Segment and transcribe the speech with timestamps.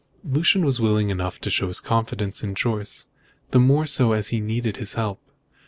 [0.23, 3.05] Lucian was willing enough to show his confidence in Jorce,
[3.51, 5.19] the more so as he needed his help.